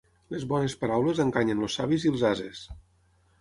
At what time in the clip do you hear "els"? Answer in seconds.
1.67-1.77, 2.15-2.25